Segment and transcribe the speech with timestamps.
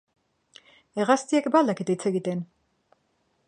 [1.01, 2.45] Hegaztiek ba al dakite hitz egiten?